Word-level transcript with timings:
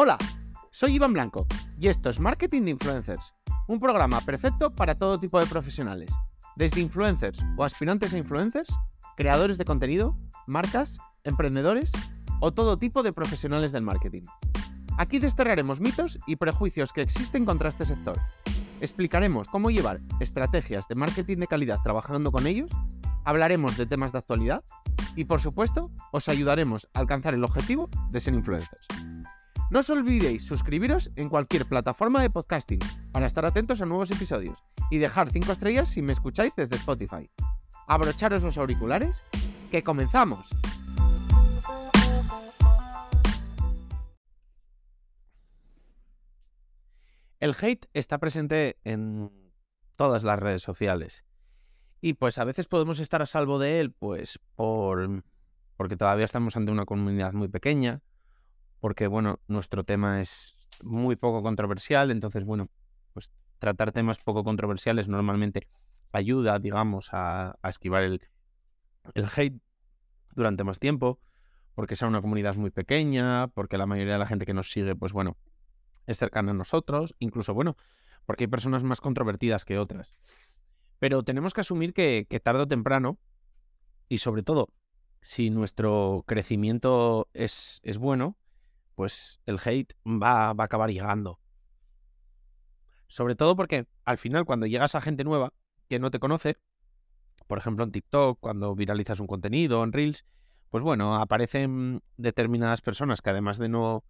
Hola, 0.00 0.16
soy 0.70 0.94
Iván 0.94 1.12
Blanco 1.12 1.44
y 1.76 1.88
esto 1.88 2.08
es 2.08 2.20
Marketing 2.20 2.62
de 2.62 2.70
Influencers, 2.70 3.34
un 3.66 3.80
programa 3.80 4.20
perfecto 4.20 4.72
para 4.72 4.94
todo 4.94 5.18
tipo 5.18 5.40
de 5.40 5.46
profesionales, 5.46 6.12
desde 6.54 6.80
influencers 6.80 7.40
o 7.56 7.64
aspirantes 7.64 8.14
a 8.14 8.18
influencers, 8.18 8.72
creadores 9.16 9.58
de 9.58 9.64
contenido, 9.64 10.16
marcas, 10.46 10.98
emprendedores 11.24 11.90
o 12.38 12.54
todo 12.54 12.78
tipo 12.78 13.02
de 13.02 13.12
profesionales 13.12 13.72
del 13.72 13.82
marketing. 13.82 14.22
Aquí 14.98 15.18
desterraremos 15.18 15.80
mitos 15.80 16.20
y 16.28 16.36
prejuicios 16.36 16.92
que 16.92 17.02
existen 17.02 17.44
contra 17.44 17.68
este 17.68 17.84
sector. 17.84 18.20
Explicaremos 18.80 19.48
cómo 19.48 19.68
llevar 19.72 19.98
estrategias 20.20 20.86
de 20.86 20.94
marketing 20.94 21.38
de 21.38 21.48
calidad 21.48 21.80
trabajando 21.82 22.30
con 22.30 22.46
ellos, 22.46 22.70
hablaremos 23.24 23.76
de 23.76 23.86
temas 23.86 24.12
de 24.12 24.18
actualidad 24.18 24.62
y 25.16 25.24
por 25.24 25.40
supuesto 25.40 25.90
os 26.12 26.28
ayudaremos 26.28 26.88
a 26.94 27.00
alcanzar 27.00 27.34
el 27.34 27.42
objetivo 27.42 27.90
de 28.10 28.20
ser 28.20 28.34
influencers. 28.34 28.86
No 29.70 29.80
os 29.80 29.90
olvidéis 29.90 30.46
suscribiros 30.48 31.10
en 31.16 31.28
cualquier 31.28 31.66
plataforma 31.66 32.22
de 32.22 32.30
podcasting 32.30 32.80
para 33.12 33.26
estar 33.26 33.44
atentos 33.44 33.82
a 33.82 33.84
nuevos 33.84 34.10
episodios 34.10 34.64
y 34.90 34.96
dejar 34.96 35.28
5 35.28 35.52
estrellas 35.52 35.90
si 35.90 36.00
me 36.00 36.12
escucháis 36.12 36.56
desde 36.56 36.76
Spotify. 36.76 37.30
Abrocharos 37.86 38.42
los 38.42 38.56
auriculares, 38.56 39.22
que 39.70 39.82
comenzamos. 39.82 40.48
El 47.38 47.54
hate 47.60 47.90
está 47.92 48.16
presente 48.16 48.78
en 48.84 49.30
todas 49.96 50.24
las 50.24 50.38
redes 50.38 50.62
sociales. 50.62 51.26
Y 52.00 52.14
pues 52.14 52.38
a 52.38 52.44
veces 52.44 52.68
podemos 52.68 53.00
estar 53.00 53.20
a 53.20 53.26
salvo 53.26 53.58
de 53.58 53.80
él, 53.80 53.92
pues 53.92 54.40
por 54.54 55.24
porque 55.76 55.96
todavía 55.96 56.24
estamos 56.24 56.56
ante 56.56 56.72
una 56.72 56.86
comunidad 56.86 57.34
muy 57.34 57.48
pequeña, 57.48 58.00
porque 58.80 59.06
bueno, 59.06 59.40
nuestro 59.48 59.84
tema 59.84 60.20
es 60.20 60.56
muy 60.82 61.16
poco 61.16 61.42
controversial, 61.42 62.10
entonces 62.10 62.44
bueno, 62.44 62.68
pues 63.12 63.30
tratar 63.58 63.92
temas 63.92 64.18
poco 64.18 64.44
controversiales 64.44 65.08
normalmente 65.08 65.68
ayuda, 66.12 66.58
digamos, 66.58 67.10
a, 67.12 67.58
esquivar 67.64 68.02
el, 68.02 68.20
el 69.14 69.26
hate 69.34 69.60
durante 70.34 70.64
más 70.64 70.78
tiempo, 70.78 71.20
porque 71.74 71.94
es 71.94 72.02
una 72.02 72.20
comunidad 72.20 72.56
muy 72.56 72.70
pequeña, 72.70 73.48
porque 73.48 73.78
la 73.78 73.86
mayoría 73.86 74.14
de 74.14 74.18
la 74.18 74.26
gente 74.26 74.46
que 74.46 74.54
nos 74.54 74.70
sigue, 74.70 74.94
pues 74.94 75.12
bueno, 75.12 75.36
es 76.06 76.18
cercana 76.18 76.52
a 76.52 76.54
nosotros, 76.54 77.14
incluso 77.18 77.54
bueno, 77.54 77.76
porque 78.24 78.44
hay 78.44 78.48
personas 78.48 78.84
más 78.84 79.00
controvertidas 79.00 79.64
que 79.64 79.78
otras. 79.78 80.14
Pero 80.98 81.22
tenemos 81.22 81.54
que 81.54 81.60
asumir 81.60 81.92
que, 81.92 82.26
que 82.28 82.40
tarde 82.40 82.62
o 82.62 82.68
temprano, 82.68 83.18
y 84.08 84.18
sobre 84.18 84.42
todo 84.42 84.70
si 85.20 85.50
nuestro 85.50 86.24
crecimiento 86.26 87.28
es, 87.34 87.80
es 87.82 87.98
bueno, 87.98 88.36
pues 88.98 89.40
el 89.46 89.60
hate 89.64 89.94
va, 90.04 90.52
va 90.54 90.64
a 90.64 90.66
acabar 90.66 90.90
llegando. 90.90 91.38
Sobre 93.06 93.36
todo 93.36 93.54
porque 93.54 93.86
al 94.04 94.18
final 94.18 94.44
cuando 94.44 94.66
llegas 94.66 94.96
a 94.96 95.00
gente 95.00 95.22
nueva 95.22 95.52
que 95.88 96.00
no 96.00 96.10
te 96.10 96.18
conoce, 96.18 96.56
por 97.46 97.58
ejemplo 97.58 97.84
en 97.84 97.92
TikTok, 97.92 98.40
cuando 98.40 98.74
viralizas 98.74 99.20
un 99.20 99.28
contenido, 99.28 99.84
en 99.84 99.92
Reels, 99.92 100.26
pues 100.68 100.82
bueno, 100.82 101.14
aparecen 101.14 102.02
determinadas 102.16 102.80
personas 102.80 103.22
que 103.22 103.30
además 103.30 103.58
de 103.58 103.68
no, 103.68 104.02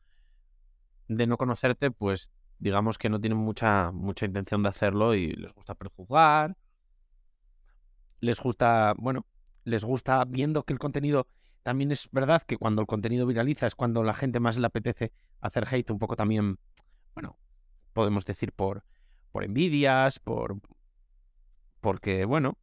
de 1.07 1.27
no 1.27 1.37
conocerte, 1.37 1.91
pues 1.91 2.31
digamos 2.59 2.97
que 2.97 3.11
no 3.11 3.21
tienen 3.21 3.39
mucha, 3.39 3.93
mucha 3.93 4.25
intención 4.25 4.63
de 4.63 4.71
hacerlo 4.71 5.15
y 5.15 5.35
les 5.35 5.53
gusta 5.53 5.75
prejuzgar, 5.75 6.57
les 8.21 8.41
gusta, 8.41 8.95
bueno, 8.97 9.27
les 9.65 9.85
gusta 9.85 10.25
viendo 10.25 10.63
que 10.63 10.73
el 10.73 10.79
contenido 10.79 11.29
también 11.69 11.93
es 11.93 12.09
verdad 12.13 12.41
que 12.41 12.57
cuando 12.57 12.81
el 12.81 12.87
contenido 12.87 13.27
viraliza 13.27 13.67
es 13.67 13.75
cuando 13.75 14.03
la 14.03 14.15
gente 14.15 14.41
más 14.41 14.57
le 14.57 14.67
apetece 14.67 15.13
hacer 15.43 15.67
hate 15.71 15.91
un 15.91 15.99
poco 15.99 16.17
también, 16.17 16.59
bueno, 17.13 17.39
podemos 17.93 18.25
decir 18.25 18.55
por, 18.55 18.85
por 19.33 19.45
envidias, 19.45 20.19
por... 20.19 20.63
porque, 21.83 22.25
bueno, 22.25 22.57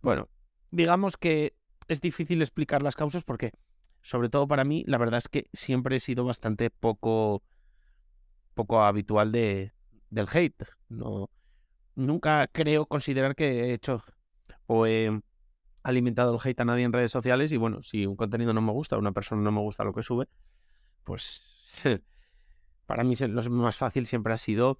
bueno, 0.00 0.28
digamos 0.70 1.16
que 1.16 1.56
es 1.88 2.00
difícil 2.00 2.40
explicar 2.40 2.84
las 2.84 2.94
causas 2.94 3.24
porque, 3.24 3.50
sobre 4.00 4.28
todo 4.28 4.46
para 4.46 4.62
mí, 4.62 4.84
la 4.86 4.98
verdad 4.98 5.18
es 5.18 5.26
que 5.26 5.48
siempre 5.52 5.96
he 5.96 6.00
sido 6.00 6.24
bastante 6.24 6.70
poco, 6.70 7.42
poco 8.54 8.80
habitual 8.80 9.32
de, 9.32 9.72
del 10.10 10.28
hate. 10.32 10.68
No, 10.88 11.30
nunca 11.96 12.46
creo 12.46 12.86
considerar 12.86 13.34
que 13.34 13.64
he 13.64 13.72
hecho 13.72 14.04
o 14.66 14.86
he 14.86 15.20
alimentado 15.88 16.34
el 16.34 16.40
hate 16.42 16.60
a 16.60 16.64
nadie 16.64 16.84
en 16.84 16.92
redes 16.92 17.10
sociales 17.10 17.50
y 17.52 17.56
bueno, 17.56 17.82
si 17.82 18.06
un 18.06 18.16
contenido 18.16 18.52
no 18.52 18.60
me 18.60 18.72
gusta, 18.72 18.98
una 18.98 19.12
persona 19.12 19.42
no 19.42 19.50
me 19.50 19.60
gusta 19.60 19.84
lo 19.84 19.94
que 19.94 20.02
sube, 20.02 20.28
pues 21.04 21.72
para 22.86 23.04
mí 23.04 23.14
lo 23.16 23.42
más 23.50 23.76
fácil 23.76 24.06
siempre 24.06 24.32
ha 24.32 24.38
sido 24.38 24.78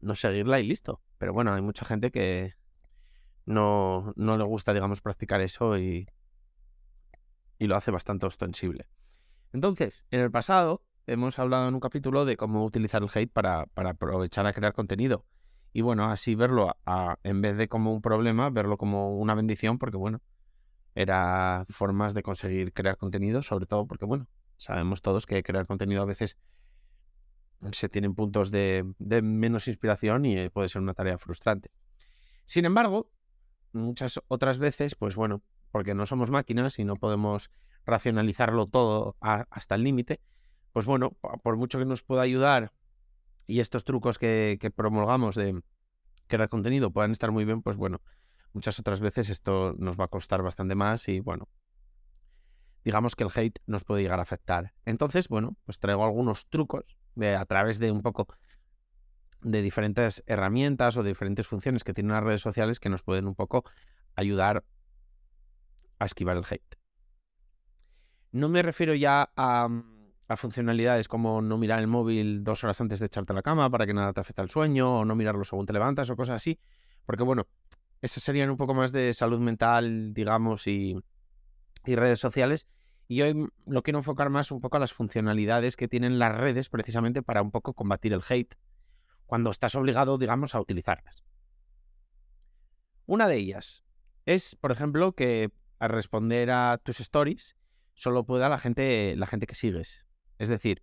no 0.00 0.14
seguirla 0.14 0.60
y 0.60 0.66
listo. 0.66 1.00
Pero 1.18 1.32
bueno, 1.32 1.52
hay 1.52 1.62
mucha 1.62 1.84
gente 1.84 2.10
que 2.10 2.54
no, 3.44 4.12
no 4.16 4.36
le 4.36 4.44
gusta, 4.44 4.72
digamos, 4.72 5.00
practicar 5.00 5.40
eso 5.40 5.76
y, 5.76 6.06
y 7.58 7.66
lo 7.66 7.76
hace 7.76 7.90
bastante 7.90 8.26
ostensible. 8.26 8.88
Entonces, 9.52 10.06
en 10.10 10.20
el 10.20 10.30
pasado 10.30 10.84
hemos 11.06 11.38
hablado 11.38 11.68
en 11.68 11.74
un 11.74 11.80
capítulo 11.80 12.24
de 12.24 12.36
cómo 12.36 12.64
utilizar 12.64 13.02
el 13.02 13.10
hate 13.12 13.32
para, 13.32 13.66
para 13.66 13.90
aprovechar 13.90 14.46
a 14.46 14.52
crear 14.52 14.72
contenido 14.72 15.26
y 15.78 15.80
bueno, 15.80 16.10
así 16.10 16.34
verlo 16.34 16.76
en 17.22 17.40
vez 17.40 17.56
de 17.56 17.68
como 17.68 17.92
un 17.92 18.02
problema, 18.02 18.50
verlo 18.50 18.76
como 18.76 19.16
una 19.16 19.36
bendición, 19.36 19.78
porque 19.78 19.96
bueno, 19.96 20.20
era 20.96 21.64
formas 21.68 22.14
de 22.14 22.24
conseguir 22.24 22.72
crear 22.72 22.96
contenido, 22.96 23.42
sobre 23.42 23.66
todo 23.66 23.86
porque 23.86 24.04
bueno, 24.04 24.26
sabemos 24.56 25.02
todos 25.02 25.24
que 25.24 25.40
crear 25.44 25.68
contenido 25.68 26.02
a 26.02 26.04
veces 26.04 26.36
se 27.70 27.88
tienen 27.88 28.16
puntos 28.16 28.50
de, 28.50 28.92
menos 29.22 29.68
inspiración 29.68 30.24
y 30.24 30.36
eh, 30.36 30.50
puede 30.50 30.66
ser 30.66 30.82
una 30.82 30.94
tarea 30.94 31.16
frustrante. 31.16 31.70
Sin 32.44 32.64
embargo, 32.64 33.12
muchas 33.72 34.20
otras 34.26 34.58
veces, 34.58 34.96
pues 34.96 35.14
bueno, 35.14 35.44
porque 35.70 35.94
no 35.94 36.06
somos 36.06 36.32
máquinas 36.32 36.80
y 36.80 36.84
no 36.84 36.94
podemos 36.94 37.52
racionalizarlo 37.86 38.66
todo 38.66 39.14
hasta 39.20 39.76
el 39.76 39.84
límite, 39.84 40.20
pues 40.72 40.86
bueno, 40.86 41.12
por 41.44 41.56
mucho 41.56 41.78
que 41.78 41.84
nos 41.84 42.02
pueda 42.02 42.22
ayudar 42.22 42.72
y 43.48 43.60
estos 43.60 43.82
trucos 43.82 44.18
que, 44.18 44.72
promulgamos 44.76 45.34
de 45.34 45.60
crear 46.28 46.48
contenido 46.50 46.92
puedan 46.92 47.10
estar 47.10 47.32
muy 47.32 47.46
bien, 47.46 47.62
pues 47.62 47.76
bueno, 47.76 48.00
muchas 48.52 48.78
otras 48.78 49.00
veces 49.00 49.30
esto 49.30 49.74
nos 49.78 49.98
va 49.98 50.04
a 50.04 50.08
costar 50.08 50.42
bastante 50.42 50.74
más 50.74 51.08
y 51.08 51.20
bueno, 51.20 51.48
digamos 52.84 53.16
que 53.16 53.24
el 53.24 53.30
hate 53.34 53.58
nos 53.66 53.84
puede 53.84 54.02
llegar 54.02 54.18
a 54.18 54.22
afectar. 54.22 54.74
Entonces, 54.84 55.28
bueno, 55.28 55.56
pues 55.64 55.78
traigo 55.78 56.04
algunos 56.04 56.46
trucos 56.48 56.98
de, 57.14 57.34
a 57.34 57.44
través 57.46 57.78
de 57.78 57.90
un 57.90 58.02
poco 58.02 58.28
de 59.40 59.62
diferentes 59.62 60.22
herramientas 60.26 60.98
o 60.98 61.02
diferentes 61.02 61.46
funciones 61.46 61.84
que 61.84 61.94
tienen 61.94 62.12
las 62.12 62.22
redes 62.22 62.42
sociales 62.42 62.78
que 62.78 62.90
nos 62.90 63.02
pueden 63.02 63.26
un 63.26 63.34
poco 63.34 63.64
ayudar 64.14 64.62
a 65.98 66.04
esquivar 66.04 66.36
el 66.36 66.44
hate. 66.48 66.76
No 68.30 68.50
me 68.50 68.60
refiero 68.60 68.94
ya 68.94 69.32
a 69.36 69.68
a 70.28 70.36
funcionalidades 70.36 71.08
como 71.08 71.40
no 71.40 71.56
mirar 71.56 71.80
el 71.80 71.86
móvil 71.86 72.44
dos 72.44 72.62
horas 72.62 72.80
antes 72.80 73.00
de 73.00 73.06
echarte 73.06 73.32
a 73.32 73.36
la 73.36 73.42
cama 73.42 73.70
para 73.70 73.86
que 73.86 73.94
nada 73.94 74.12
te 74.12 74.20
afecte 74.20 74.42
al 74.42 74.50
sueño, 74.50 75.00
o 75.00 75.04
no 75.04 75.16
mirarlo 75.16 75.42
según 75.44 75.64
te 75.64 75.72
levantas, 75.72 76.10
o 76.10 76.16
cosas 76.16 76.36
así. 76.36 76.60
Porque 77.06 77.22
bueno, 77.22 77.46
esas 78.02 78.22
serían 78.22 78.50
un 78.50 78.58
poco 78.58 78.74
más 78.74 78.92
de 78.92 79.14
salud 79.14 79.40
mental, 79.40 80.12
digamos, 80.12 80.66
y, 80.66 80.96
y 81.86 81.96
redes 81.96 82.20
sociales. 82.20 82.68
Y 83.08 83.22
hoy 83.22 83.48
lo 83.66 83.82
quiero 83.82 83.98
enfocar 84.00 84.28
más 84.28 84.50
un 84.50 84.60
poco 84.60 84.76
a 84.76 84.80
las 84.80 84.92
funcionalidades 84.92 85.76
que 85.76 85.88
tienen 85.88 86.18
las 86.18 86.36
redes 86.36 86.68
precisamente 86.68 87.22
para 87.22 87.40
un 87.40 87.50
poco 87.50 87.72
combatir 87.72 88.12
el 88.12 88.20
hate 88.28 88.54
cuando 89.24 89.50
estás 89.50 89.74
obligado, 89.74 90.18
digamos, 90.18 90.54
a 90.54 90.60
utilizarlas. 90.60 91.24
Una 93.06 93.26
de 93.26 93.36
ellas 93.36 93.82
es, 94.26 94.56
por 94.56 94.72
ejemplo, 94.72 95.12
que 95.12 95.50
al 95.78 95.88
responder 95.88 96.50
a 96.50 96.78
tus 96.82 97.00
stories 97.00 97.56
solo 97.94 98.26
pueda 98.26 98.50
la 98.50 98.58
gente, 98.58 99.16
la 99.16 99.26
gente 99.26 99.46
que 99.46 99.54
sigues. 99.54 100.07
Es 100.38 100.48
decir, 100.48 100.82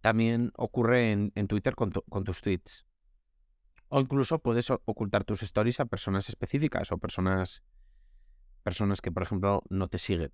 también 0.00 0.52
ocurre 0.56 1.12
en, 1.12 1.48
Twitter 1.48 1.74
con, 1.74 1.92
tus 1.92 2.40
tweets. 2.40 2.86
O 3.88 4.00
incluso 4.00 4.38
puedes 4.38 4.70
ocultar 4.70 5.24
tus 5.24 5.42
stories 5.42 5.80
a 5.80 5.84
personas 5.84 6.28
específicas 6.28 6.92
o 6.92 6.98
personas, 6.98 7.62
personas 8.62 9.00
que, 9.00 9.12
por 9.12 9.22
ejemplo, 9.22 9.62
no 9.68 9.88
te 9.88 9.98
siguen. 9.98 10.32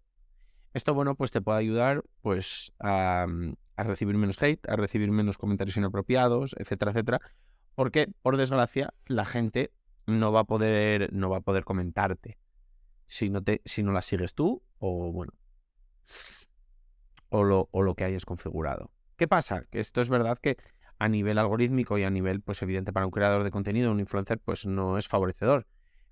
Esto, 0.75 0.95
bueno, 0.95 1.15
pues 1.15 1.31
te 1.31 1.41
puede 1.41 1.59
ayudar 1.59 2.05
pues, 2.21 2.73
a, 2.79 3.27
mm, 3.27 3.55
a 3.77 3.83
recibir 3.83 4.17
menos 4.17 4.41
hate, 4.43 4.69
a 4.69 4.77
recibir 4.77 5.11
menos 5.11 5.39
comentarios 5.39 5.77
inapropiados, 5.77 6.55
etcétera, 6.59 6.93
etcétera. 6.93 7.21
Porque, 7.75 8.13
por 8.23 8.37
desgracia, 8.37 8.93
la 9.07 9.25
gente 9.25 9.73
no 10.07 10.33
va 10.33 10.41
a 10.41 10.45
poder, 10.45 11.13
no 11.13 11.31
va 11.31 11.39
a 11.39 11.41
poder 11.41 11.65
comentarte 11.65 12.39
si 13.07 13.31
no, 13.31 13.43
te, 13.43 13.63
si 13.65 13.83
no 13.83 13.93
la 13.93 14.03
sigues 14.03 14.35
tú 14.35 14.63
o, 14.79 15.13
bueno, 15.13 15.33
o 17.37 17.45
lo, 17.45 17.69
o 17.71 17.83
lo 17.83 17.95
que 17.95 18.05
hayas 18.05 18.25
configurado. 18.25 18.91
¿Qué 19.17 19.29
pasa? 19.29 19.65
Que 19.71 19.81
esto 19.81 20.01
es 20.01 20.09
verdad 20.09 20.39
que 20.39 20.57
a 20.99 21.09
nivel 21.09 21.39
algorítmico 21.39 21.99
y 21.99 22.05
a 22.05 22.11
nivel, 22.11 22.41
pues 22.41 22.63
evidente, 22.63 22.93
para 22.93 23.05
un 23.05 23.13
creador 23.13 23.45
de 23.45 23.51
contenido, 23.51 23.93
un 23.93 24.01
influencer, 24.01 24.39
pues 24.39 24.65
no 24.65 24.97
es 24.97 25.09
favorecedor. 25.09 25.67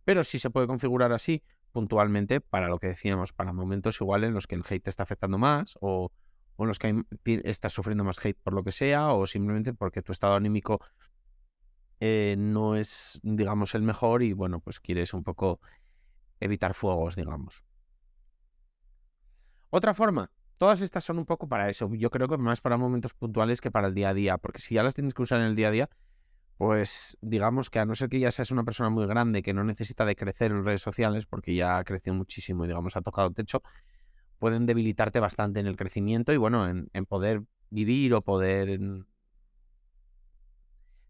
Pero 0.05 0.23
sí 0.23 0.39
se 0.39 0.51
puede 0.51 0.67
configurar 0.67 1.13
así 1.13 1.43
puntualmente 1.73 2.41
para 2.43 2.69
lo 2.69 2.79
que 2.79 2.89
decíamos, 2.89 3.33
para 3.33 3.53
momentos 3.53 4.01
igual 4.01 4.25
en 4.25 4.35
los 4.35 4.47
que 4.47 4.55
el 4.55 4.63
hate 4.69 4.85
te 4.85 4.91
está 4.91 5.03
afectando 5.05 5.39
más 5.39 5.77
o, 5.81 6.13
o 6.57 6.63
en 6.65 6.69
los 6.69 6.79
que 6.79 7.03
estás 7.45 7.73
sufriendo 7.73 8.05
más 8.05 8.25
hate 8.25 8.39
por 8.43 8.53
lo 8.53 8.63
que 8.63 8.73
sea, 8.73 9.13
o 9.13 9.27
simplemente 9.27 9.73
porque 9.73 10.03
tu 10.03 10.13
estado 10.13 10.35
anímico 10.35 10.79
eh, 12.01 12.37
no 12.39 12.77
es, 12.77 13.19
digamos, 13.23 13.75
el 13.75 13.83
mejor 13.83 14.23
y 14.23 14.35
bueno, 14.35 14.61
pues 14.61 14.79
quieres 14.79 15.15
un 15.15 15.25
poco 15.25 15.61
evitar 16.39 16.75
fuegos, 16.75 17.17
digamos. 17.17 17.65
Otra 19.71 19.95
forma, 19.95 20.31
todas 20.59 20.81
estas 20.81 21.05
son 21.05 21.19
un 21.19 21.27
poco 21.27 21.49
para 21.49 21.69
eso. 21.71 21.91
Yo 21.95 22.11
creo 22.11 22.29
que 22.29 22.39
más 22.39 22.61
para 22.61 22.77
momentos 22.77 23.15
puntuales 23.15 23.61
que 23.61 23.71
para 23.71 23.89
el 23.89 23.95
día 23.95 24.11
a 24.11 24.15
día, 24.15 24.39
porque 24.39 24.61
si 24.61 24.75
ya 24.75 24.83
las 24.83 24.95
tienes 24.95 25.15
que 25.15 25.23
usar 25.23 25.41
en 25.41 25.47
el 25.47 25.55
día 25.55 25.69
a 25.69 25.71
día, 25.71 25.91
pues 26.57 27.19
digamos 27.21 27.71
que 27.71 27.81
a 27.81 27.85
no 27.85 27.95
ser 27.95 28.09
que 28.09 28.21
ya 28.21 28.31
seas 28.31 28.51
una 28.51 28.65
persona 28.65 28.91
muy 28.91 29.07
grande 29.07 29.43
que 29.43 29.53
no 29.53 29.65
necesita 29.65 30.05
de 30.05 30.15
crecer 30.17 30.53
en 30.53 30.65
redes 30.65 30.83
sociales, 30.83 31.27
porque 31.27 31.55
ya 31.55 31.79
ha 31.79 31.85
crecido 31.85 32.15
muchísimo 32.15 32.65
y 32.65 32.69
digamos 32.69 32.97
ha 32.97 33.03
tocado 33.03 33.33
techo, 33.33 33.63
pueden 34.39 34.67
debilitarte 34.67 35.21
bastante 35.21 35.61
en 35.61 35.67
el 35.67 35.77
crecimiento 35.77 36.33
y 36.33 36.37
bueno, 36.37 36.69
en, 36.69 37.07
poder 37.07 37.43
vivir 37.71 38.15
o 38.15 38.23
poder 38.23 38.79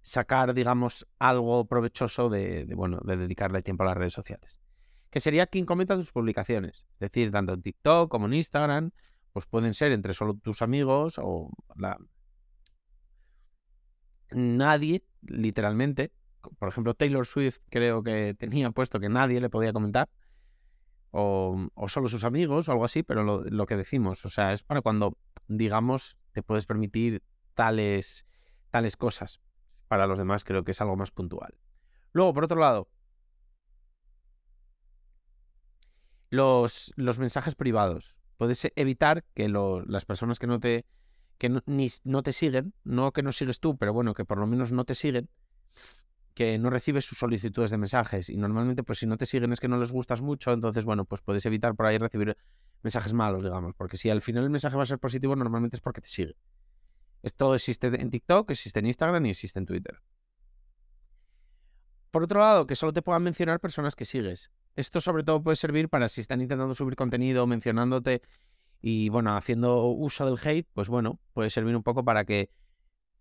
sacar, 0.00 0.54
digamos, 0.54 1.06
algo 1.18 1.66
provechoso 1.66 2.30
de, 2.30 2.66
bueno, 2.74 3.00
de 3.04 3.16
dedicarle 3.16 3.62
tiempo 3.62 3.82
a 3.82 3.86
las 3.86 3.96
redes 3.96 4.12
sociales. 4.12 4.60
Que 5.10 5.20
sería 5.20 5.46
quien 5.46 5.66
comenta 5.66 5.94
tus 5.96 6.10
publicaciones. 6.10 6.86
Es 6.94 7.10
decir, 7.10 7.30
tanto 7.30 7.52
en 7.52 7.62
TikTok 7.62 8.10
como 8.10 8.26
en 8.26 8.34
Instagram, 8.34 8.90
pues 9.34 9.46
pueden 9.46 9.74
ser 9.74 9.90
entre 9.90 10.14
solo 10.14 10.34
tus 10.34 10.62
amigos 10.62 11.18
o 11.20 11.50
la... 11.74 11.98
Nadie 14.30 15.04
literalmente. 15.22 16.12
Por 16.58 16.68
ejemplo, 16.68 16.94
Taylor 16.94 17.26
Swift 17.26 17.58
creo 17.68 18.04
que 18.04 18.34
tenía 18.38 18.70
puesto 18.70 19.00
que 19.00 19.08
nadie 19.08 19.40
le 19.40 19.50
podía 19.50 19.72
comentar. 19.72 20.08
O, 21.10 21.68
solo 21.88 22.08
sus 22.08 22.22
amigos 22.22 22.68
o 22.68 22.72
algo 22.72 22.84
así, 22.84 23.02
pero 23.02 23.24
lo, 23.24 23.66
que 23.66 23.76
decimos, 23.76 24.24
o 24.24 24.28
sea, 24.28 24.52
es 24.52 24.62
para 24.62 24.82
cuando, 24.82 25.18
digamos, 25.48 26.16
te 26.32 26.44
puedes 26.44 26.66
permitir 26.66 27.22
tales, 27.54 28.26
tales 28.70 28.96
cosas. 28.96 29.40
Para 29.88 30.06
los 30.06 30.18
demás 30.18 30.44
creo 30.44 30.62
que 30.62 30.70
es 30.70 30.80
algo 30.80 30.94
más 30.94 31.10
puntual. 31.10 31.58
Luego, 32.12 32.32
por 32.34 32.44
otro 32.44 32.60
lado, 32.60 32.88
los, 36.30 36.92
los 36.94 37.18
mensajes 37.18 37.56
privados. 37.56 38.16
Puedes 38.36 38.70
evitar 38.76 39.24
que 39.34 39.48
las 39.48 40.04
personas 40.04 40.38
que 40.38 40.46
no 40.46 40.60
te 40.60 40.84
que 41.38 41.48
no, 41.48 41.62
ni, 41.66 41.88
no 42.04 42.22
te 42.22 42.32
siguen, 42.32 42.74
no 42.84 43.12
que 43.12 43.22
no 43.22 43.32
sigues 43.32 43.58
tú, 43.60 43.76
pero 43.76 43.92
bueno, 43.92 44.14
que 44.14 44.24
por 44.24 44.38
lo 44.38 44.46
menos 44.46 44.72
no 44.72 44.84
te 44.84 44.94
siguen, 44.94 45.28
que 46.34 46.58
no 46.58 46.70
recibes 46.70 47.04
sus 47.04 47.18
solicitudes 47.18 47.70
de 47.70 47.78
mensajes 47.78 48.28
y 48.28 48.36
normalmente 48.36 48.82
pues 48.82 48.98
si 48.98 49.06
no 49.06 49.16
te 49.16 49.26
siguen 49.26 49.52
es 49.52 49.60
que 49.60 49.68
no 49.68 49.78
les 49.78 49.92
gustas 49.92 50.20
mucho, 50.20 50.52
entonces 50.52 50.84
bueno, 50.84 51.04
pues 51.04 51.20
puedes 51.20 51.44
evitar 51.46 51.74
por 51.74 51.86
ahí 51.86 51.98
recibir 51.98 52.36
mensajes 52.82 53.12
malos, 53.12 53.42
digamos, 53.42 53.74
porque 53.74 53.96
si 53.96 54.10
al 54.10 54.20
final 54.20 54.44
el 54.44 54.50
mensaje 54.50 54.76
va 54.76 54.82
a 54.82 54.86
ser 54.86 54.98
positivo, 54.98 55.34
normalmente 55.36 55.76
es 55.76 55.80
porque 55.80 56.00
te 56.00 56.08
sigue. 56.08 56.36
Esto 57.22 57.54
existe 57.54 57.86
en 57.86 58.10
TikTok, 58.10 58.50
existe 58.50 58.80
en 58.80 58.86
Instagram 58.86 59.24
y 59.26 59.30
existe 59.30 59.58
en 59.58 59.66
Twitter. 59.66 59.98
Por 62.14 62.22
otro 62.22 62.38
lado, 62.38 62.68
que 62.68 62.76
solo 62.76 62.92
te 62.92 63.02
puedan 63.02 63.24
mencionar 63.24 63.58
personas 63.58 63.96
que 63.96 64.04
sigues. 64.04 64.52
Esto 64.76 65.00
sobre 65.00 65.24
todo 65.24 65.42
puede 65.42 65.56
servir 65.56 65.88
para 65.88 66.08
si 66.08 66.20
están 66.20 66.40
intentando 66.40 66.72
subir 66.72 66.94
contenido 66.94 67.44
mencionándote 67.48 68.22
y 68.80 69.08
bueno, 69.08 69.36
haciendo 69.36 69.84
uso 69.88 70.24
del 70.24 70.38
hate, 70.40 70.68
pues 70.74 70.88
bueno, 70.88 71.18
puede 71.32 71.50
servir 71.50 71.74
un 71.74 71.82
poco 71.82 72.04
para 72.04 72.24
que 72.24 72.50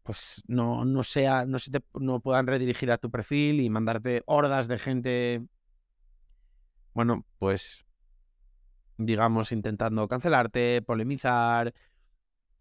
pues 0.03 0.43
no, 0.45 0.85
no 0.85 1.01
sea, 1.01 1.43
no 1.47 1.57
se 1.57 1.71
te, 1.71 1.79
no 1.99 2.19
puedan 2.19 2.45
redirigir 2.45 2.91
a 2.91 2.99
tu 2.99 3.09
perfil 3.09 3.61
y 3.61 3.69
mandarte 3.71 4.21
hordas 4.27 4.67
de 4.67 4.77
gente, 4.77 5.47
bueno, 6.93 7.25
pues 7.39 7.87
digamos 8.97 9.51
intentando 9.51 10.07
cancelarte, 10.07 10.83
polemizar, 10.83 11.73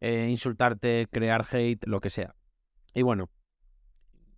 eh, 0.01 0.29
insultarte, 0.31 1.09
crear 1.13 1.45
hate, 1.53 1.87
lo 1.87 2.01
que 2.01 2.09
sea. 2.09 2.35
Y 2.95 3.03
bueno, 3.03 3.29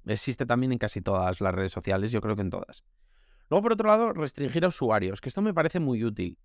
existe 0.06 0.46
también 0.46 0.72
en 0.72 0.78
casi 0.78 1.00
todas 1.00 1.40
las 1.40 1.54
redes 1.54 1.72
sociales, 1.72 2.10
yo 2.12 2.20
creo 2.20 2.36
que 2.36 2.42
en 2.42 2.50
todas. 2.50 2.84
Luego, 3.50 3.62
por 3.62 3.72
otro 3.72 3.88
lado, 3.88 4.12
restringir 4.12 4.64
a 4.64 4.68
usuarios, 4.68 5.20
que 5.20 5.28
esto 5.28 5.42
me 5.42 5.54
parece 5.54 5.80
muy 5.80 6.04
útil. 6.04 6.38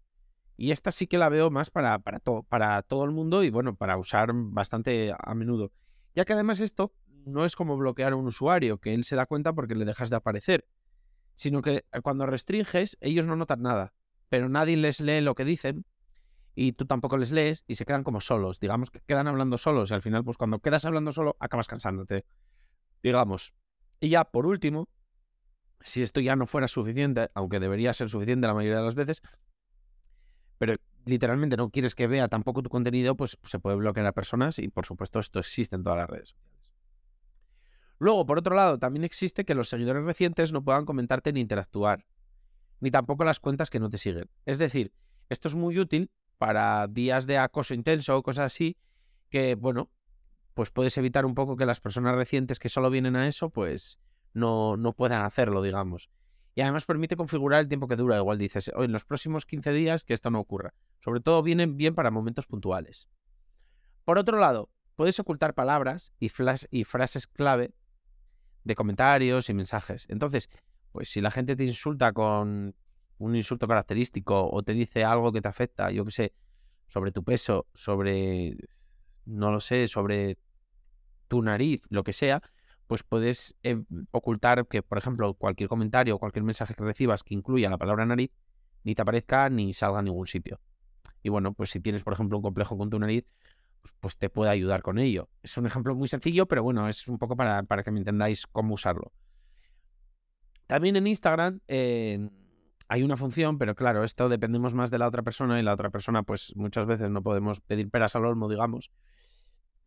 Y 0.58 0.72
esta 0.72 0.92
sí 0.92 1.08
que 1.08 1.18
la 1.18 1.30
veo 1.30 1.50
más 1.50 1.70
para, 1.70 2.00
para, 2.00 2.20
para 2.20 2.82
todo 2.82 3.06
el 3.06 3.12
mundo 3.12 3.44
y 3.44 3.50
bueno, 3.50 3.76
para 3.76 3.98
usar 3.98 4.32
bastante 4.34 5.14
a 5.18 5.34
menudo. 5.34 5.72
Ya 6.16 6.26
que 6.26 6.34
además 6.34 6.60
esto 6.60 6.92
no 7.26 7.46
es 7.46 7.56
como 7.56 7.78
bloquear 7.78 8.14
a 8.14 8.16
un 8.16 8.28
usuario, 8.28 8.78
que 8.78 8.94
él 8.94 9.04
se 9.04 9.16
da 9.16 9.26
cuenta 9.26 9.54
porque 9.54 9.76
le 9.76 9.86
dejas 9.86 10.10
de 10.10 10.18
aparecer, 10.18 10.66
sino 11.36 11.62
que 11.62 11.84
eh, 11.92 12.02
cuando 12.02 12.26
restringes 12.26 12.98
ellos 13.00 13.26
no 13.26 13.36
notan 13.36 13.62
nada, 13.62 13.94
pero 14.28 14.50
nadie 14.50 14.78
les 14.78 15.00
lee 15.00 15.22
lo 15.22 15.36
que 15.36 15.46
dicen 15.46 15.86
y 16.56 16.74
tú 16.74 16.86
tampoco 16.86 17.18
les 17.18 17.32
lees 17.32 17.64
y 17.68 17.76
se 17.76 17.86
quedan 17.86 18.04
como 18.04 18.20
solos, 18.20 18.60
digamos 18.60 18.92
que 18.92 19.00
quedan 19.02 19.28
hablando 19.28 19.58
solos 19.58 19.92
y 19.92 19.94
al 19.94 20.02
final 20.02 20.24
pues 20.24 20.38
cuando 20.38 20.60
quedas 20.60 20.84
hablando 20.86 21.14
solo 21.14 21.38
acabas 21.40 21.68
cansándote, 21.68 22.26
digamos. 23.04 23.54
Y 24.00 24.10
ya 24.10 24.24
por 24.24 24.46
último, 24.46 24.88
si 25.82 26.02
esto 26.02 26.20
ya 26.20 26.36
no 26.36 26.46
fuera 26.46 26.68
suficiente, 26.68 27.30
aunque 27.34 27.60
debería 27.60 27.94
ser 27.94 28.10
suficiente 28.10 28.48
la 28.48 28.54
mayoría 28.54 28.80
de 28.80 28.86
las 28.86 28.96
veces, 28.96 29.22
pero 30.58 30.76
literalmente 31.06 31.58
no 31.58 31.70
quieres 31.70 31.96
que 31.96 32.08
vea 32.08 32.28
tampoco 32.28 32.62
tu 32.62 32.70
contenido, 32.70 33.16
pues 33.16 33.38
se 33.44 33.60
puede 33.60 33.78
bloquear 33.78 34.06
a 34.06 34.12
personas 34.12 34.60
y 34.60 34.68
por 34.68 34.86
supuesto 34.86 35.20
esto 35.20 35.40
existe 35.40 35.76
en 35.76 35.84
todas 35.84 36.00
las 36.00 36.10
redes 36.10 36.30
sociales. 36.30 36.74
Luego, 37.98 38.26
por 38.26 38.40
otro 38.40 38.56
lado, 38.56 38.80
también 38.80 39.04
existe 39.04 39.44
que 39.44 39.56
los 39.56 39.70
seguidores 39.70 40.04
recientes 40.04 40.54
no 40.54 40.64
puedan 40.64 40.86
comentarte 40.86 41.34
ni 41.34 41.42
interactuar, 41.42 42.06
ni 42.80 42.92
tampoco 42.92 43.26
las 43.26 43.40
cuentas 43.40 43.70
que 43.70 43.80
no 43.80 43.90
te 43.90 43.98
siguen. 43.98 44.30
Es 44.46 44.58
decir, 44.58 44.94
esto 45.28 45.50
es 45.50 45.56
muy 45.56 45.78
útil 45.78 46.12
para 46.38 46.88
días 46.88 47.28
de 47.28 47.38
acoso 47.38 47.74
intenso 47.74 48.16
o 48.16 48.24
cosas 48.24 48.46
así, 48.46 48.78
que 49.30 49.56
bueno, 49.56 49.92
pues 50.54 50.70
puedes 50.72 50.98
evitar 50.98 51.26
un 51.26 51.36
poco 51.36 51.56
que 51.56 51.66
las 51.66 51.80
personas 51.80 52.16
recientes 52.16 52.60
que 52.60 52.70
solo 52.70 52.90
vienen 52.90 53.16
a 53.16 53.28
eso, 53.28 53.50
pues 53.50 54.00
no, 54.34 54.78
no 54.78 54.94
puedan 54.94 55.24
hacerlo, 55.24 55.62
digamos. 55.62 56.10
Y 56.56 56.62
además 56.62 56.86
permite 56.86 57.16
configurar 57.16 57.62
el 57.62 57.68
tiempo 57.68 57.88
que 57.88 57.96
dura. 57.96 58.18
Igual 58.18 58.38
dices, 58.38 58.70
en 58.76 58.92
los 58.92 59.06
próximos 59.06 59.46
15 59.46 59.72
días 59.72 60.04
que 60.04 60.14
esto 60.14 60.30
no 60.30 60.40
ocurra. 60.40 60.74
Sobre 61.00 61.22
todo 61.22 61.42
vienen 61.42 61.78
bien 61.78 61.96
para 61.96 62.12
momentos 62.12 62.48
puntuales. 62.48 63.08
Por 64.04 64.18
otro 64.18 64.40
lado, 64.40 64.70
puedes 64.96 65.20
ocultar 65.20 65.54
palabras 65.54 66.14
y, 66.20 66.32
y 66.72 66.84
frases 66.84 67.28
clave 67.28 67.74
de 68.64 68.76
comentarios 68.76 69.50
y 69.50 69.54
mensajes. 69.54 70.06
Entonces, 70.10 70.50
pues 70.92 71.10
si 71.10 71.22
la 71.22 71.32
gente 71.32 71.56
te 71.56 71.64
insulta 71.64 72.12
con 72.12 72.76
un 73.20 73.36
insulto 73.36 73.68
característico 73.68 74.50
o 74.50 74.64
te 74.64 74.74
dice 74.74 75.04
algo 75.04 75.32
que 75.32 75.42
te 75.42 75.48
afecta, 75.48 75.92
yo 75.92 76.06
qué 76.06 76.12
sé, 76.12 76.34
sobre 76.88 77.12
tu 77.12 77.24
peso, 77.24 77.68
sobre, 77.74 78.58
no 79.30 79.52
lo 79.52 79.60
sé, 79.60 79.88
sobre 79.88 80.38
tu 81.28 81.42
nariz, 81.42 81.82
lo 81.90 82.04
que 82.04 82.12
sea, 82.12 82.42
pues 82.88 83.04
puedes 83.04 83.56
eh, 83.64 83.82
ocultar 84.12 84.68
que, 84.68 84.82
por 84.82 84.98
ejemplo, 84.98 85.36
cualquier 85.36 85.70
comentario 85.70 86.16
o 86.16 86.20
cualquier 86.20 86.44
mensaje 86.44 86.74
que 86.74 86.84
recibas 86.84 87.24
que 87.24 87.36
incluya 87.36 87.70
la 87.70 87.78
palabra 87.78 88.06
nariz, 88.06 88.32
ni 88.84 88.96
te 88.96 89.04
aparezca 89.04 89.50
ni 89.50 89.72
salga 89.74 90.00
a 90.00 90.02
ningún 90.02 90.26
sitio. 90.26 90.60
Y 91.22 91.30
bueno, 91.30 91.54
pues 91.54 91.70
si 91.70 91.80
tienes, 91.80 92.04
por 92.04 92.14
ejemplo, 92.14 92.38
un 92.38 92.42
complejo 92.42 92.78
con 92.78 92.90
tu 92.90 92.98
nariz, 92.98 93.26
pues, 93.82 93.94
pues, 94.00 94.18
te 94.18 94.30
puede 94.30 94.50
ayudar 94.50 94.82
con 94.82 94.98
ello. 94.98 95.30
Es 95.44 95.56
un 95.58 95.68
ejemplo 95.68 95.96
muy 95.96 96.08
sencillo, 96.08 96.48
pero 96.48 96.64
bueno, 96.64 96.90
es 96.90 97.08
un 97.08 97.20
poco 97.20 97.36
para, 97.36 97.64
para 97.64 97.84
que 97.84 97.92
me 97.92 98.00
entendáis 98.00 98.48
cómo 98.48 98.74
usarlo. 98.74 99.14
También 100.66 100.96
en 100.96 101.08
Instagram 101.08 101.60
eh, 101.68 102.30
hay 102.88 103.04
una 103.04 103.18
función, 103.18 103.58
pero 103.60 103.76
claro, 103.76 104.04
esto 104.04 104.30
dependemos 104.30 104.74
más 104.74 104.90
de 104.90 104.98
la 104.98 105.08
otra 105.08 105.22
persona 105.22 105.60
y 105.60 105.64
la 105.64 105.74
otra 105.74 105.92
persona, 105.92 106.24
pues 106.24 106.54
muchas 106.56 106.88
veces 106.88 107.12
no 107.12 107.22
podemos 107.22 107.62
pedir 107.62 107.90
peras 107.90 108.16
al 108.16 108.26
olmo, 108.26 108.50
digamos 108.50 108.90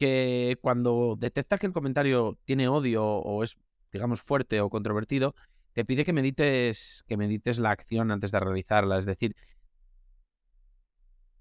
que 0.02 0.58
cuando 0.60 1.14
detecta 1.16 1.58
que 1.58 1.66
el 1.66 1.72
comentario 1.72 2.36
tiene 2.44 2.66
odio 2.66 3.04
o 3.06 3.44
es, 3.44 3.56
digamos, 3.92 4.20
fuerte 4.20 4.60
o 4.60 4.68
controvertido, 4.68 5.36
te 5.74 5.84
pide 5.84 6.04
que 6.04 6.12
medites, 6.12 7.04
que 7.06 7.16
medites 7.16 7.60
la 7.60 7.70
acción 7.70 8.10
antes 8.10 8.32
de 8.32 8.40
realizarla. 8.40 8.98
Es 8.98 9.06
decir, 9.06 9.36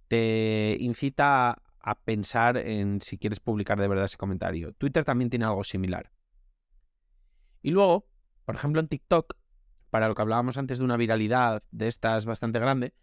te 0.10 0.78
incita 0.80 1.60
a 1.80 1.96
pensar 2.02 2.56
en 2.56 3.02
si 3.02 3.18
quieres 3.18 3.40
publicar 3.40 3.80
de 3.80 3.88
verdad 3.88 4.06
ese 4.06 4.18
comentario. 4.18 4.74
Twitter 4.74 5.04
también 5.04 5.32
tiene 5.32 5.46
algo 5.46 5.64
similar. 5.64 6.12
Y 7.64 7.72
luego, 7.72 8.06
por 8.46 8.54
ejemplo, 8.54 8.80
en 8.80 8.90
TikTok, 8.90 9.38
para 9.90 10.08
lo 10.08 10.14
que 10.14 10.22
hablábamos 10.22 10.58
antes 10.58 10.78
de 10.78 10.86
una 10.86 10.98
viralidad 10.98 11.64
de 11.72 11.88
estas 11.88 12.26
bastante 12.26 12.60
grande, 12.60 12.94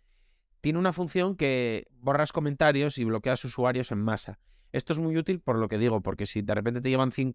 tiene 0.60 0.78
una 0.78 0.92
función 0.92 1.34
que 1.34 1.88
borras 1.94 2.30
comentarios 2.30 2.96
y 2.98 3.02
bloqueas 3.02 3.44
usuarios 3.44 3.90
en 3.90 3.98
masa. 3.98 4.38
Esto 4.72 4.92
es 4.92 4.98
muy 4.98 5.16
útil 5.16 5.40
por 5.40 5.56
lo 5.58 5.68
que 5.68 5.78
digo, 5.78 6.00
porque 6.02 6.26
si 6.26 6.42
de 6.42 6.54
repente 6.54 6.80
te 6.80 6.90
llevan 6.90 7.12
100 7.12 7.34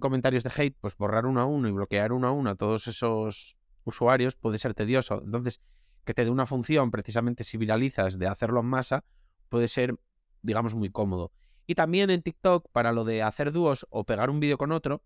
comentarios 0.00 0.44
de 0.44 0.50
hate, 0.56 0.76
pues 0.80 0.96
borrar 0.96 1.26
uno 1.26 1.40
a 1.40 1.44
uno 1.44 1.68
y 1.68 1.72
bloquear 1.72 2.12
uno 2.12 2.28
a 2.28 2.32
uno 2.32 2.50
a 2.50 2.54
todos 2.54 2.86
esos 2.86 3.56
usuarios 3.84 4.36
puede 4.36 4.58
ser 4.58 4.74
tedioso. 4.74 5.22
Entonces, 5.24 5.60
que 6.04 6.14
te 6.14 6.24
dé 6.24 6.30
una 6.30 6.46
función, 6.46 6.90
precisamente 6.90 7.44
si 7.44 7.56
viralizas, 7.56 8.18
de 8.18 8.26
hacerlo 8.26 8.60
en 8.60 8.66
masa, 8.66 9.04
puede 9.48 9.68
ser, 9.68 9.96
digamos, 10.42 10.74
muy 10.74 10.90
cómodo. 10.90 11.32
Y 11.66 11.74
también 11.74 12.10
en 12.10 12.22
TikTok, 12.22 12.68
para 12.72 12.92
lo 12.92 13.04
de 13.04 13.22
hacer 13.22 13.52
dúos 13.52 13.86
o 13.90 14.04
pegar 14.04 14.30
un 14.30 14.40
vídeo 14.40 14.58
con 14.58 14.72
otro, 14.72 15.02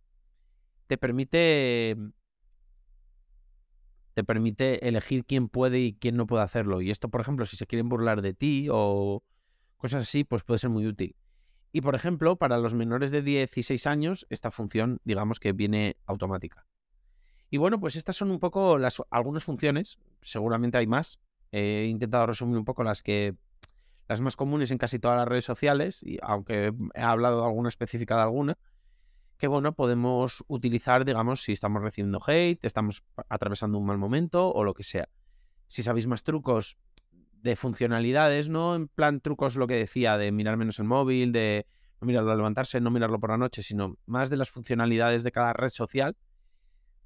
te 0.87 0.99
permite 0.99 1.97
te 4.15 4.25
permite 4.25 4.89
elegir 4.89 5.27
quién 5.27 5.51
puede 5.51 5.79
y 5.79 5.93
quién 5.93 6.17
no 6.17 6.27
puede 6.27 6.43
hacerlo. 6.43 6.81
Y 6.81 6.91
esto, 6.91 7.11
por 7.11 7.21
ejemplo, 7.21 7.45
si 7.45 7.59
se 7.59 7.67
quieren 7.67 7.91
burlar 7.91 8.23
de 8.23 8.33
ti 8.33 8.69
o 8.71 9.23
cosas 9.77 10.05
así, 10.05 10.25
pues 10.25 10.43
puede 10.43 10.59
ser 10.59 10.71
muy 10.71 10.87
útil. 10.87 11.15
Y 11.76 11.83
por 11.83 11.95
ejemplo, 11.95 12.37
para 12.37 12.56
los 12.56 12.73
menores 12.73 13.11
de 13.11 13.21
16 13.21 13.87
años, 13.87 14.26
esta 14.30 14.50
función, 14.50 14.99
digamos 15.04 15.38
que 15.38 15.52
viene 15.52 15.99
automática. 16.06 16.66
Y 17.50 17.59
bueno, 17.59 17.78
pues 17.78 17.97
estas 17.97 18.16
son 18.16 18.30
un 18.30 18.38
poco 18.38 18.78
las 18.78 19.02
algunas 19.11 19.45
funciones, 19.45 19.99
seguramente 20.23 20.78
hay 20.78 20.87
más. 20.87 21.21
He 21.52 21.85
intentado 21.85 22.25
resumir 22.28 22.56
un 22.56 22.64
poco 22.64 22.83
las 22.83 23.02
que 23.02 23.35
las 24.09 24.23
más 24.23 24.37
comunes 24.37 24.71
en 24.71 24.78
casi 24.78 24.99
todas 24.99 25.18
las 25.18 25.28
redes 25.28 25.45
sociales, 25.45 26.02
y 26.02 26.16
aunque 26.23 26.73
he 26.95 27.02
hablado 27.02 27.40
de 27.42 27.47
alguna 27.47 27.68
específica 27.68 28.16
de 28.16 28.23
alguna, 28.23 28.59
que 29.37 29.47
bueno, 29.47 29.75
podemos 29.75 30.47
utilizar, 30.49 31.04
digamos, 31.04 31.42
si 31.42 31.52
estamos 31.52 31.83
recibiendo 31.83 32.23
hate, 32.26 32.64
estamos 32.64 33.04
atravesando 33.28 33.76
un 33.76 33.85
mal 33.85 33.99
momento 33.99 34.50
o 34.50 34.64
lo 34.64 34.73
que 34.73 34.83
sea. 34.83 35.11
Si 35.68 35.83
sabéis 35.83 36.06
más 36.06 36.23
trucos 36.23 36.78
de 37.47 37.57
funcionalidades, 37.57 38.49
no 38.49 38.75
en 38.75 38.88
plan 38.88 39.21
trucos 39.21 39.55
lo 39.57 39.69
que 39.69 39.76
decía, 39.76 40.19
de 40.19 40.33
mirar 40.33 40.57
menos 40.57 40.81
el 40.81 40.85
móvil, 40.85 41.31
de 41.33 41.67
no 42.00 42.07
mirarlo 42.07 42.33
al 42.33 42.38
levantarse, 42.38 42.81
no 42.81 42.91
mirarlo 42.91 43.21
por 43.21 43.31
la 43.31 43.38
noche, 43.38 43.62
sino 43.62 43.97
más 44.05 44.31
de 44.31 44.37
las 44.37 44.50
funcionalidades 44.50 45.23
de 45.23 45.31
cada 45.31 45.53
red 45.53 45.69
social, 45.69 46.17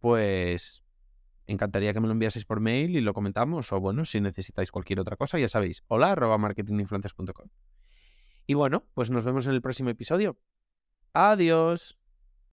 pues 0.00 0.82
encantaría 1.46 1.92
que 1.92 2.00
me 2.00 2.06
lo 2.06 2.12
enviaseis 2.12 2.46
por 2.46 2.60
mail 2.60 2.96
y 2.96 3.02
lo 3.02 3.12
comentamos. 3.12 3.70
O 3.72 3.80
bueno, 3.80 4.04
si 4.06 4.20
necesitáis 4.20 4.70
cualquier 4.70 5.00
otra 5.00 5.16
cosa, 5.16 5.38
ya 5.38 5.48
sabéis, 5.48 5.84
hola 5.88 6.12
arroba 6.12 6.38
marketinginfluencers.com. 6.38 7.48
Y 8.46 8.54
bueno, 8.54 8.86
pues 8.94 9.10
nos 9.10 9.24
vemos 9.24 9.46
en 9.46 9.52
el 9.52 9.60
próximo 9.60 9.90
episodio. 9.90 10.38
Adiós. 11.12 11.99